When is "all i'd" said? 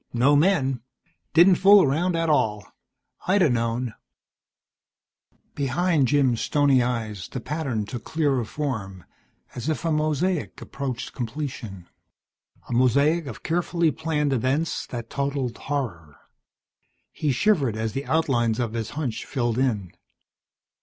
2.27-3.43